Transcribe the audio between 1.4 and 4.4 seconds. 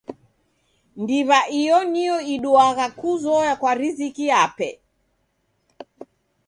iyo niyo iduagha kuzoya kwa riziki